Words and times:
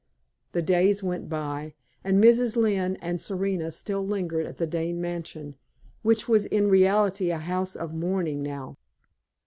The 0.53 0.63
days 0.63 1.03
went 1.03 1.29
by, 1.29 1.75
and 2.03 2.17
Mrs. 2.23 2.55
Lynne 2.57 2.95
and 3.03 3.21
Serena 3.21 3.69
still 3.69 4.03
lingered 4.03 4.47
at 4.47 4.57
the 4.57 4.65
Dane 4.65 4.99
mansion, 4.99 5.57
which 6.01 6.27
was 6.27 6.45
in 6.47 6.69
reality 6.69 7.29
a 7.29 7.37
house 7.37 7.75
of 7.75 7.93
mourning 7.93 8.41
now. 8.41 8.79